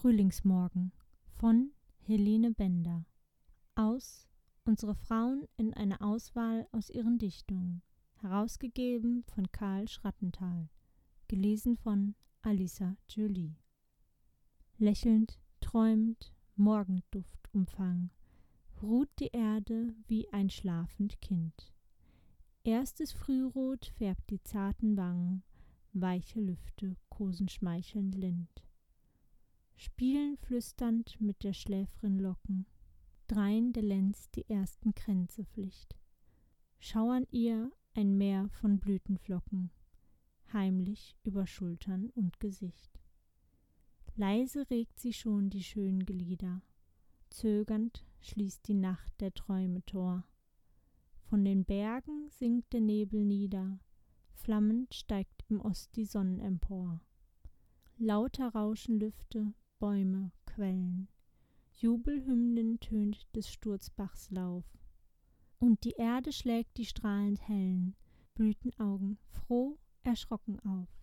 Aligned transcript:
Frühlingsmorgen 0.00 0.92
von 1.34 1.72
Helene 1.98 2.52
Bender 2.52 3.04
aus 3.74 4.26
Unsere 4.64 4.94
Frauen 4.94 5.46
in 5.58 5.74
einer 5.74 6.00
Auswahl 6.00 6.66
aus 6.72 6.88
ihren 6.88 7.18
Dichtungen 7.18 7.82
herausgegeben 8.14 9.24
von 9.24 9.52
Karl 9.52 9.88
Schrattenthal 9.88 10.70
gelesen 11.28 11.76
von 11.76 12.14
Alisa 12.40 12.96
Jolie 13.10 13.58
Lächelnd, 14.78 15.38
träumend, 15.60 16.32
Morgenduft 16.56 17.52
umfang, 17.52 18.08
ruht 18.80 19.10
die 19.18 19.32
Erde 19.34 19.94
wie 20.06 20.32
ein 20.32 20.48
schlafend 20.48 21.20
Kind. 21.20 21.74
Erstes 22.64 23.12
Frührot 23.12 23.92
färbt 23.98 24.30
die 24.30 24.42
zarten 24.44 24.96
Wangen, 24.96 25.42
weiche 25.92 26.40
Lüfte 26.40 26.96
kosen 27.10 27.50
schmeichelnd 27.50 28.14
lind 28.14 28.62
spielen 29.80 30.36
flüsternd 30.36 31.18
mit 31.22 31.42
der 31.42 31.54
schläfrin 31.54 32.18
Locken, 32.18 32.66
drein 33.28 33.72
der 33.72 33.82
Lenz 33.82 34.30
die 34.30 34.46
ersten 34.46 34.94
Kränze 34.94 35.42
flicht, 35.42 35.96
schauern 36.78 37.26
ihr 37.30 37.72
ein 37.94 38.18
Meer 38.18 38.50
von 38.50 38.78
Blütenflocken, 38.78 39.70
heimlich 40.52 41.16
über 41.22 41.46
Schultern 41.46 42.10
und 42.10 42.40
Gesicht. 42.40 43.00
Leise 44.16 44.68
regt 44.68 45.00
sie 45.00 45.14
schon 45.14 45.48
die 45.48 45.62
schönen 45.62 46.04
Glieder, 46.04 46.60
zögernd 47.30 48.04
schließt 48.20 48.68
die 48.68 48.74
Nacht 48.74 49.18
der 49.18 49.32
Träume 49.32 49.82
Tor. 49.86 50.24
Von 51.22 51.42
den 51.42 51.64
Bergen 51.64 52.28
sinkt 52.28 52.74
der 52.74 52.82
Nebel 52.82 53.24
nieder, 53.24 53.80
flammend 54.34 54.92
steigt 54.92 55.46
im 55.48 55.58
Ost 55.58 55.96
die 55.96 56.04
Sonn 56.04 56.38
empor. 56.38 57.00
Lauter 57.96 58.48
rauschen 58.48 59.00
Lüfte, 59.00 59.54
Bäume, 59.80 60.30
Quellen. 60.44 61.08
Jubelhymnen 61.72 62.78
tönt 62.80 63.26
des 63.34 63.50
Sturzbachs 63.50 64.30
Lauf. 64.30 64.64
Und 65.58 65.84
die 65.84 65.92
Erde 65.92 66.32
schlägt 66.32 66.76
die 66.76 66.84
strahlend 66.84 67.48
hellen 67.48 67.96
Blütenaugen 68.34 69.16
froh 69.30 69.78
erschrocken 70.02 70.60
auf. 70.60 70.99